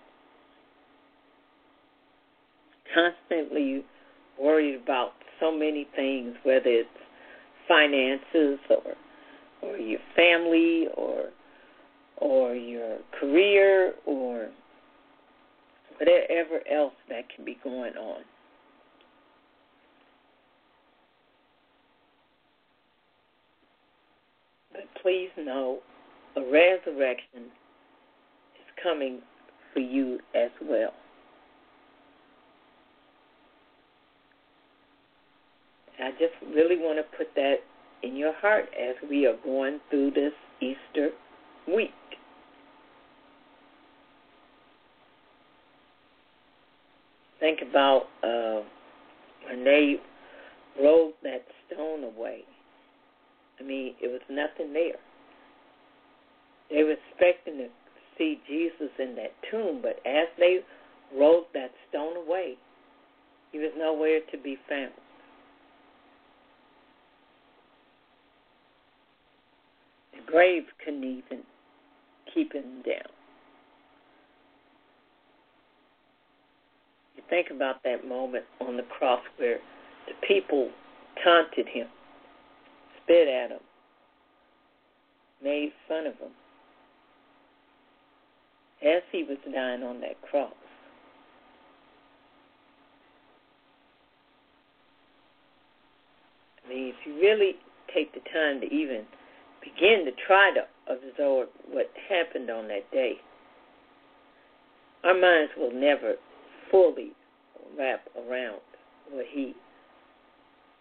constantly 2.93 3.83
worried 4.39 4.81
about 4.81 5.11
so 5.39 5.51
many 5.51 5.87
things, 5.95 6.35
whether 6.43 6.67
it's 6.67 6.89
finances 7.67 8.59
or 8.69 8.95
or 9.61 9.77
your 9.77 9.99
family 10.15 10.87
or 10.95 11.25
or 12.17 12.55
your 12.55 12.99
career 13.19 13.93
or 14.05 14.49
whatever 15.97 16.61
else 16.71 16.93
that 17.09 17.23
can 17.35 17.45
be 17.45 17.57
going 17.63 17.93
on. 17.93 18.21
But 24.71 24.83
please 25.01 25.29
know 25.37 25.79
a 26.35 26.41
resurrection 26.41 27.49
is 28.55 28.83
coming 28.83 29.19
for 29.73 29.79
you 29.79 30.19
as 30.35 30.51
well. 30.61 30.93
I 35.99 36.11
just 36.11 36.33
really 36.55 36.77
want 36.77 36.97
to 36.97 37.17
put 37.17 37.27
that 37.35 37.57
in 38.01 38.15
your 38.15 38.33
heart 38.33 38.65
as 38.79 38.95
we 39.07 39.27
are 39.27 39.35
going 39.43 39.79
through 39.89 40.11
this 40.11 40.33
Easter 40.59 41.09
week. 41.67 41.91
Think 47.39 47.59
about 47.67 48.03
uh, 48.23 48.61
when 49.47 49.63
they 49.63 49.95
rolled 50.81 51.13
that 51.23 51.43
stone 51.67 52.03
away. 52.03 52.43
I 53.61 53.67
mean, 53.67 53.93
it 54.01 54.07
was 54.07 54.21
nothing 54.29 54.73
there. 54.73 54.95
They 56.69 56.83
were 56.83 56.95
expecting 57.09 57.57
to 57.57 57.67
see 58.17 58.39
Jesus 58.47 58.89
in 58.97 59.15
that 59.15 59.33
tomb, 59.51 59.81
but 59.81 59.99
as 60.05 60.27
they 60.39 60.59
rolled 61.17 61.45
that 61.53 61.71
stone 61.89 62.15
away, 62.17 62.55
he 63.51 63.59
was 63.59 63.71
nowhere 63.77 64.19
to 64.31 64.37
be 64.37 64.57
found. 64.69 64.91
The 70.13 70.31
grave 70.31 70.63
couldn't 70.83 71.03
even 71.03 71.43
keep 72.33 72.53
him 72.53 72.81
down. 72.85 73.11
You 77.15 77.23
think 77.29 77.47
about 77.51 77.83
that 77.83 78.07
moment 78.07 78.45
on 78.61 78.77
the 78.77 78.83
cross 78.83 79.21
where 79.37 79.57
the 80.07 80.13
people 80.25 80.69
taunted 81.23 81.67
him, 81.67 81.87
spit 83.11 83.27
at 83.27 83.51
him, 83.51 83.59
made 85.43 85.71
fun 85.87 86.07
of 86.07 86.13
him 86.13 86.31
as 88.83 89.03
he 89.11 89.23
was 89.23 89.37
dying 89.53 89.83
on 89.83 90.01
that 90.01 90.19
cross. 90.29 90.53
I 96.65 96.69
mean, 96.69 96.87
if 96.87 96.95
you 97.05 97.15
really 97.15 97.53
take 97.93 98.13
the 98.13 98.21
time 98.33 98.61
to 98.61 98.67
even 98.67 99.03
begin 99.61 100.05
to 100.05 100.11
try 100.25 100.51
to 100.53 100.61
absorb 100.91 101.49
what 101.69 101.91
happened 102.09 102.49
on 102.49 102.67
that 102.69 102.89
day, 102.91 103.13
our 105.03 105.19
minds 105.19 105.51
will 105.57 105.73
never 105.73 106.15
fully 106.71 107.11
wrap 107.77 108.01
around 108.15 108.61
what 109.11 109.25
he 109.31 109.53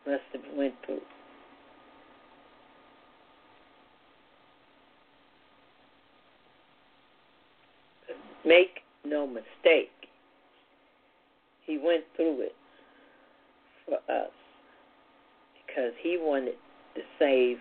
must 0.06 0.22
have 0.32 0.42
went 0.56 0.74
through. 0.86 1.00
Make 8.50 8.80
no 9.04 9.28
mistake, 9.28 9.92
he 11.64 11.78
went 11.78 12.02
through 12.16 12.40
it 12.40 12.54
for 13.86 13.94
us 14.12 14.32
because 15.54 15.92
he 16.02 16.18
wanted 16.20 16.56
to 16.96 17.00
save 17.16 17.58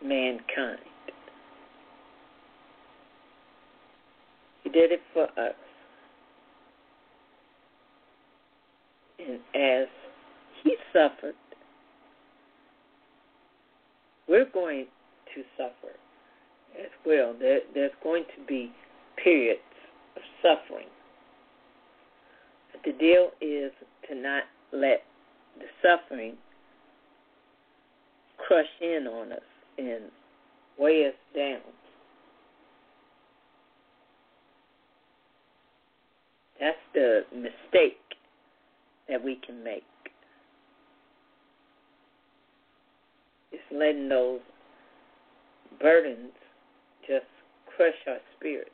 mankind. 0.00 0.78
He 4.62 4.70
did 4.70 4.92
it 4.92 5.00
for 5.12 5.24
us. 5.24 5.56
And 9.18 9.40
as 9.56 9.88
he 10.62 10.76
suffered, 10.92 11.34
we're 14.28 14.48
going 14.54 14.86
to 15.34 15.42
suffer 15.56 15.96
as 16.78 16.90
well. 17.04 17.34
There, 17.36 17.58
there's 17.74 17.90
going 18.04 18.22
to 18.38 18.46
be 18.46 18.70
periods 19.16 19.58
suffering. 20.46 20.86
But 22.72 22.82
the 22.84 22.92
deal 22.98 23.30
is 23.40 23.72
to 24.08 24.14
not 24.14 24.44
let 24.72 25.02
the 25.58 25.66
suffering 25.82 26.34
crush 28.38 28.66
in 28.80 29.06
on 29.06 29.32
us 29.32 29.40
and 29.78 30.04
weigh 30.78 31.06
us 31.06 31.14
down. 31.34 31.60
That's 36.60 36.76
the 36.94 37.22
mistake 37.34 37.98
that 39.08 39.22
we 39.22 39.38
can 39.46 39.62
make. 39.62 39.82
It's 43.52 43.62
letting 43.72 44.08
those 44.08 44.40
burdens 45.80 46.32
just 47.06 47.26
crush 47.76 47.94
our 48.08 48.18
spirit. 48.36 48.72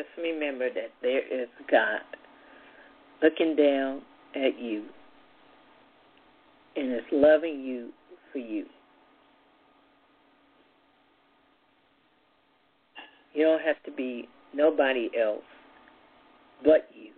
Just 0.00 0.16
remember 0.16 0.70
that 0.72 0.92
there 1.02 1.42
is 1.42 1.48
God 1.70 2.00
looking 3.22 3.54
down 3.54 4.00
at 4.34 4.58
you 4.58 4.84
and 6.74 6.94
is 6.94 7.00
loving 7.12 7.60
you 7.60 7.90
for 8.32 8.38
you. 8.38 8.64
You 13.34 13.44
don't 13.44 13.60
have 13.60 13.76
to 13.84 13.90
be 13.92 14.26
nobody 14.54 15.10
else 15.22 15.42
but 16.64 16.88
you. 16.94 17.10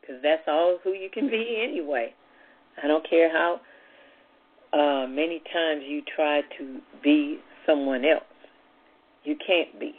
Because 0.00 0.22
that's 0.22 0.42
all 0.46 0.78
who 0.84 0.90
you 0.90 1.10
can 1.12 1.28
be 1.28 1.66
anyway. 1.68 2.14
I 2.80 2.86
don't 2.86 3.08
care 3.10 3.28
how 3.32 3.60
uh, 4.72 5.08
many 5.08 5.42
times 5.52 5.82
you 5.84 6.02
try 6.14 6.42
to 6.58 6.78
be 7.02 7.40
someone 7.66 8.04
else. 8.04 8.22
You 9.24 9.34
can't 9.44 9.80
be. 9.80 9.96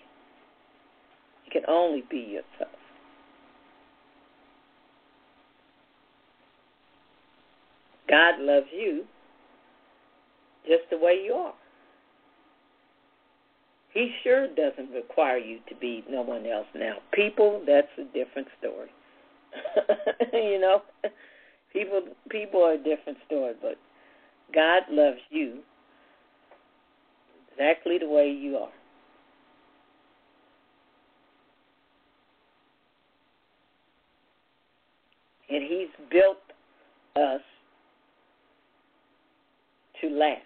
You 1.48 1.62
can 1.62 1.70
only 1.70 2.04
be 2.10 2.18
yourself. 2.18 2.72
God 8.10 8.40
loves 8.40 8.68
you 8.74 9.04
just 10.66 10.84
the 10.92 10.98
way 10.98 11.22
you 11.24 11.34
are. 11.34 11.54
He 13.94 14.12
sure 14.24 14.48
doesn't 14.48 14.92
require 14.94 15.38
you 15.38 15.60
to 15.70 15.76
be 15.76 16.04
no 16.10 16.22
one 16.22 16.46
else 16.46 16.68
now. 16.76 16.98
People, 17.14 17.64
that's 17.66 17.88
a 17.98 18.04
different 18.14 18.48
story. 18.60 18.90
you 20.34 20.60
know, 20.60 20.82
people 21.74 22.02
people 22.30 22.62
are 22.62 22.74
a 22.74 22.78
different 22.78 23.18
story, 23.26 23.54
but 23.62 23.76
God 24.54 24.84
loves 24.92 25.20
you 25.30 25.60
exactly 27.52 27.98
the 27.98 28.08
way 28.08 28.30
you 28.30 28.58
are. 28.58 28.70
And 35.50 35.64
he's 35.64 35.90
built 36.12 36.38
us 37.16 37.42
to 40.02 40.10
last. 40.10 40.42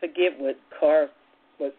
Forget 0.00 0.38
what 0.38 0.56
car 0.78 1.08
what 1.58 1.74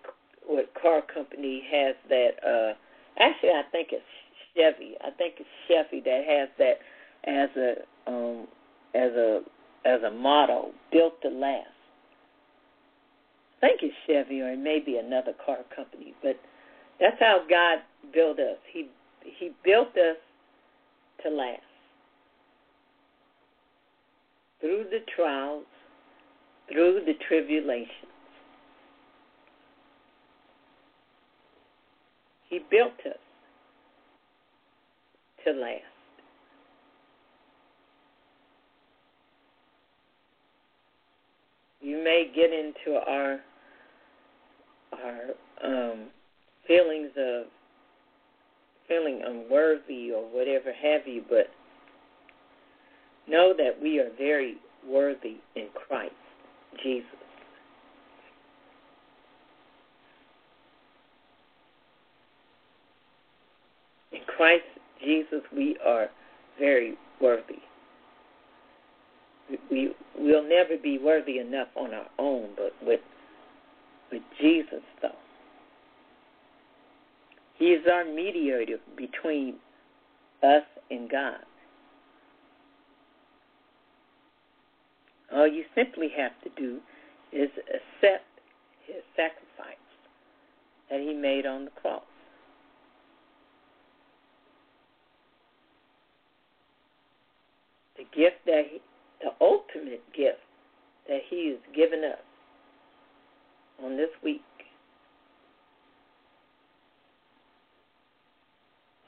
what 0.46 0.66
car 0.82 1.02
company 1.02 1.64
has 1.72 1.96
that 2.10 2.32
uh 2.46 2.74
actually 3.20 3.50
I 3.50 3.64
think 3.72 3.90
it's 3.92 4.04
Chevy. 4.56 4.96
I 5.02 5.12
think 5.12 5.36
it's 5.40 5.50
Chevy 5.68 6.02
that 6.02 6.24
has 6.28 6.50
that 6.58 6.80
as 7.26 7.50
a 7.56 8.12
um 8.12 8.48
as 8.94 9.12
a 9.14 9.42
as 9.86 10.02
a 10.04 10.12
motto, 10.12 10.72
built 10.92 11.22
to 11.24 11.30
last. 11.30 11.68
I 13.64 13.68
think 13.68 13.82
it's 13.84 13.96
Chevy 14.08 14.42
or 14.42 14.52
it 14.52 14.60
may 14.60 14.80
be 14.80 14.98
another 14.98 15.34
car 15.46 15.60
company, 15.76 16.14
but 16.22 16.40
that's 17.00 17.18
how 17.20 17.44
God 17.50 17.80
built 18.14 18.40
us. 18.40 18.58
He 18.72 18.90
he 19.24 19.52
built 19.64 19.90
us 19.98 20.18
to 21.24 21.30
last. 21.30 21.62
Through 24.62 24.86
the 24.92 25.00
trials, 25.16 25.66
through 26.72 27.02
the 27.06 27.14
tribulations. 27.28 27.90
He 32.48 32.60
built 32.70 32.94
us 33.06 33.18
to 35.46 35.52
last. 35.52 35.82
You 41.82 42.04
may 42.04 42.32
get 42.36 42.52
into 42.52 43.00
our 43.00 43.40
our 44.94 45.22
um, 45.64 46.08
feelings 46.68 47.12
of 47.18 47.46
feeling 48.88 49.22
unworthy 49.26 50.12
or 50.12 50.24
whatever 50.24 50.74
have 50.74 51.08
you, 51.08 51.24
but 51.30 51.48
know 53.28 53.54
that 53.58 53.82
we 53.82 54.00
are 54.00 54.10
very 54.18 54.58
worthy 54.88 55.38
in 55.56 55.68
Christ 55.88 56.14
Jesus. 56.84 57.06
In 64.12 64.20
Christ 64.38 64.64
Jesus, 65.04 65.42
we 65.56 65.78
are 65.86 66.08
very 66.60 66.96
worthy. 67.22 67.60
we 69.70 69.94
we'll 70.18 70.48
never 70.48 70.78
be 70.82 70.98
worthy 70.98 71.40
enough 71.40 71.70
on 71.76 71.94
our 71.94 72.08
own, 72.20 72.50
but 72.56 72.74
with 72.86 73.02
with 74.12 74.22
Jesus 74.40 74.82
though. 75.02 75.10
He 77.58 77.68
is 77.68 77.86
our 77.92 78.06
mediator 78.06 78.78
between 78.98 79.56
us 80.44 80.64
and 80.90 81.10
God. 81.10 81.38
All 85.34 85.48
you 85.48 85.64
simply 85.76 86.10
have 86.18 86.32
to 86.44 86.50
do 86.62 86.80
is 87.32 87.50
accept 87.58 88.26
his 88.86 89.02
sacrifice 89.16 89.78
that 90.90 91.00
he 91.00 91.14
made 91.14 91.46
on 91.46 91.66
the 91.66 91.72
cross. 91.72 92.04
The 97.98 98.04
gift 98.04 98.46
that 98.46 98.64
he, 98.70 98.82
the 99.22 99.32
ultimate 99.40 100.04
gift 100.14 100.40
that 101.08 101.22
he 101.30 101.50
has 101.50 101.76
given 101.76 102.04
us 102.04 102.20
on 103.84 103.96
this 103.96 104.10
week. 104.24 104.42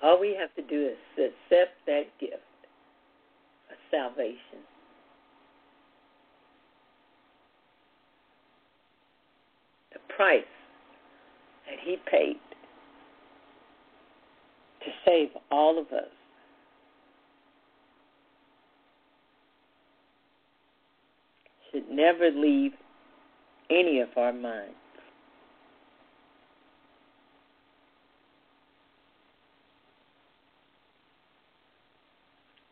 All 0.02 0.20
we 0.20 0.36
have 0.40 0.54
to 0.56 0.62
do 0.62 0.88
is 0.88 0.98
accept 1.18 1.74
that 1.88 2.04
gift 2.20 2.34
of 3.72 3.78
salvation. 3.90 4.64
Price 10.16 10.44
that 11.70 11.80
he 11.84 11.98
paid 12.10 12.38
to 14.82 14.92
save 15.06 15.30
all 15.52 15.80
of 15.80 15.88
us. 15.88 16.10
Should 21.72 21.90
never 21.90 22.30
leave 22.30 22.74
any 23.70 24.00
of 24.00 24.10
our 24.18 24.34
minds. 24.34 24.76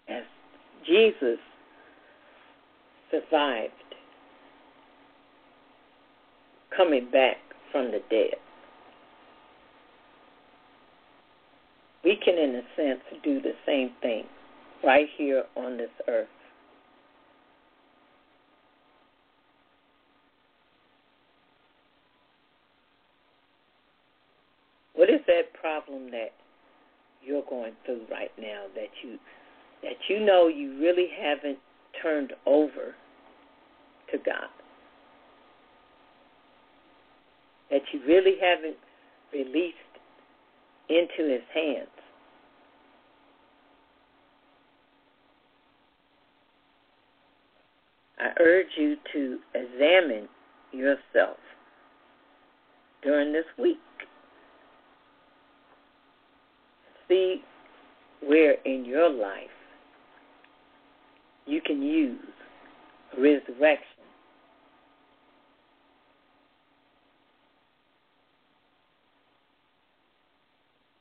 As 0.08 0.24
Jesus 0.86 1.40
survived 3.10 3.72
coming 6.76 7.10
back 7.12 7.38
from 7.72 7.92
the 7.92 8.00
dead, 8.10 8.36
we 12.04 12.18
can, 12.24 12.38
in 12.38 12.56
a 12.56 12.62
sense, 12.76 13.02
do 13.24 13.42
the 13.42 13.54
same 13.66 13.92
thing 14.02 14.24
right 14.84 15.08
here 15.18 15.44
on 15.56 15.78
this 15.78 15.90
earth. 16.08 16.28
What 24.96 25.10
is 25.10 25.22
that 25.28 25.54
problem 25.60 26.12
that 26.12 26.30
you're 27.24 27.44
going 27.50 27.74
through 27.86 28.02
right 28.12 28.32
now 28.40 28.66
that 28.76 28.90
you 29.04 29.18
that 29.82 29.98
you 30.08 30.24
know 30.24 30.48
you 30.48 30.80
really 30.80 31.08
haven't 31.20 31.58
turned 32.04 32.34
over 32.46 32.94
to 34.12 34.18
God? 34.18 34.61
That 37.72 37.82
you 37.94 38.02
really 38.06 38.36
haven't 38.40 38.78
released 39.34 39.78
into 40.90 41.32
his 41.32 41.42
hands. 41.54 41.88
I 48.20 48.30
urge 48.40 48.68
you 48.78 48.98
to 49.14 49.40
examine 49.56 50.28
yourself 50.72 51.38
during 53.02 53.34
this 53.34 53.46
week. 53.58 53.78
See 57.08 57.42
where 58.22 58.58
in 58.66 58.86
your 58.86 59.10
life 59.10 59.50
you 61.48 61.62
can 61.62 61.82
use 61.82 62.20
resurrection 63.18 63.86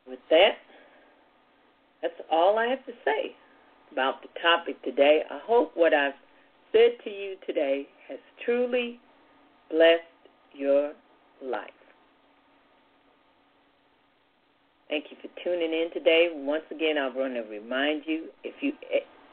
with 0.09 0.20
that, 0.31 0.53
that's 2.03 2.15
all 2.31 2.59
I 2.59 2.67
have 2.67 2.85
to 2.87 2.93
say 3.05 3.35
about 3.93 4.23
the 4.23 4.29
topic 4.41 4.83
today. 4.83 5.23
I 5.31 5.39
hope 5.45 5.73
what 5.75 5.93
I've 5.93 6.15
said 6.73 6.93
to 7.05 7.11
you 7.11 7.37
today 7.47 7.87
has 8.09 8.19
truly 8.45 9.01
blessed 9.71 10.03
your 10.55 10.93
life. 11.43 11.71
Thank 14.89 15.05
you 15.11 15.17
for 15.23 15.29
tuning 15.45 15.73
in 15.73 15.89
today. 15.95 16.31
Once 16.35 16.65
again, 16.71 16.99
I 16.99 17.09
want 17.09 17.35
to 17.35 17.43
remind 17.43 18.03
you 18.07 18.27
if 18.43 18.55
you 18.61 18.73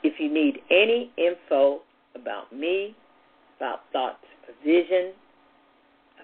if 0.04 0.14
you 0.20 0.32
need 0.32 0.60
any 0.70 1.12
info 1.18 1.80
about 2.14 2.54
me, 2.54 2.96
about 3.58 3.80
Thoughts 3.92 4.24
for 4.46 4.54
Vision, 4.64 5.14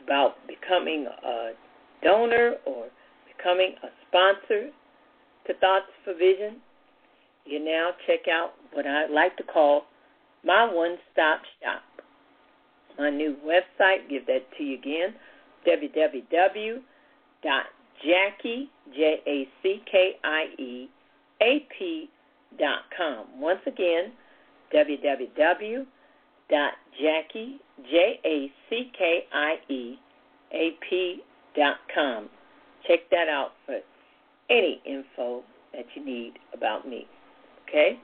about 0.04 0.36
becoming 0.48 1.08
a 1.08 1.52
donor 2.04 2.56
or 2.66 2.86
becoming 3.36 3.74
a 3.82 3.88
sponsor 4.14 4.70
to 5.48 5.54
Thoughts 5.60 5.90
for 6.06 6.14
Vision, 6.14 6.62
you 7.46 7.60
now 7.64 7.92
check 8.06 8.28
out 8.32 8.52
what 8.72 8.86
I 8.86 9.08
like 9.08 9.36
to 9.38 9.44
call 9.44 9.86
my 10.46 10.72
one-stop 10.72 11.42
shop. 11.62 11.82
My 12.98 13.10
new 13.10 13.36
website, 13.44 14.08
give 14.10 14.26
that 14.28 14.46
to 14.58 14.64
you 14.64 14.78
again, 14.78 15.16
www.jackie, 15.68 16.80
J-A-C-K-I-E, 18.96 20.90
A-P 21.42 22.10
dot 22.60 22.82
com. 22.96 23.26
Once 23.40 23.62
again, 23.66 24.12
www.jackie, 24.74 25.88
J-A-C-K-I-E, 27.90 30.00
A-P 30.52 31.24
dot 31.56 31.78
com. 31.94 32.30
Check 32.88 33.10
that 33.10 33.28
out 33.28 33.54
for 33.66 33.80
any 34.54 34.82
info 34.86 35.42
that 35.74 35.86
you 35.96 36.06
need 36.06 36.34
about 36.54 36.88
me. 36.88 37.08
Okay? 37.68 37.98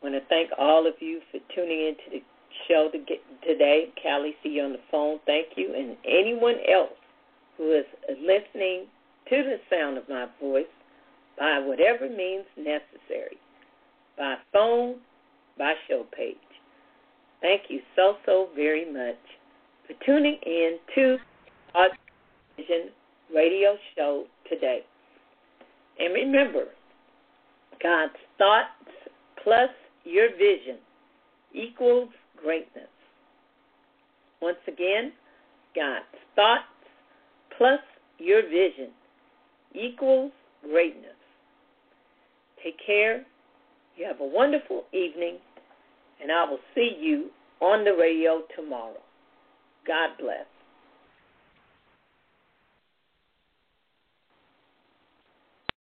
I 0.00 0.06
want 0.06 0.14
to 0.14 0.28
thank 0.28 0.50
all 0.58 0.86
of 0.86 0.94
you 1.00 1.20
for 1.30 1.38
tuning 1.54 1.88
in 1.88 1.94
to 1.94 2.18
the 2.18 2.22
show 2.68 2.90
today. 3.46 3.92
Callie, 4.02 4.34
see 4.42 4.50
you 4.50 4.62
on 4.62 4.72
the 4.72 4.80
phone. 4.90 5.18
Thank 5.26 5.48
you. 5.56 5.74
And 5.74 5.96
anyone 6.04 6.56
else 6.72 6.90
who 7.56 7.72
is 7.72 7.84
listening 8.20 8.86
to 9.30 9.42
the 9.42 9.56
sound 9.70 9.98
of 9.98 10.08
my 10.08 10.26
voice 10.40 10.64
by 11.38 11.58
whatever 11.60 12.08
means 12.08 12.44
necessary, 12.56 13.38
by 14.18 14.36
phone, 14.52 14.96
by 15.58 15.74
show 15.88 16.04
page. 16.16 16.36
Thank 17.40 17.62
you 17.68 17.80
so, 17.96 18.16
so 18.24 18.48
very 18.54 18.84
much 18.90 19.18
for 19.86 19.94
tuning 20.04 20.38
in 20.44 20.78
to 20.94 21.16
Vision 22.56 22.90
radio 23.34 23.76
show 23.96 24.24
today. 24.48 24.80
And 25.98 26.14
remember, 26.14 26.64
God's 27.82 28.12
thoughts 28.38 28.68
plus 29.42 29.70
your 30.04 30.30
vision 30.30 30.78
equals 31.54 32.08
greatness. 32.42 32.88
Once 34.40 34.58
again, 34.66 35.12
God's 35.74 36.04
thoughts 36.34 36.64
plus 37.56 37.80
your 38.18 38.42
vision 38.42 38.90
equals 39.74 40.32
greatness. 40.62 41.16
Take 42.62 42.76
care. 42.84 43.24
You 43.96 44.06
have 44.06 44.20
a 44.20 44.26
wonderful 44.26 44.84
evening, 44.92 45.38
and 46.20 46.32
I 46.32 46.44
will 46.48 46.60
see 46.74 46.96
you 47.00 47.30
on 47.60 47.84
the 47.84 47.92
radio 47.92 48.42
tomorrow. 48.56 49.00
God 49.86 50.10
bless. 50.18 50.46